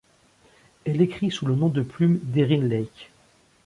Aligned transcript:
Elle 0.83 0.99
écrit 0.99 1.29
sous 1.29 1.45
le 1.45 1.53
nom 1.53 1.67
de 1.69 1.83
plume 1.83 2.17
Deryn 2.23 2.67
Lake. 2.67 3.11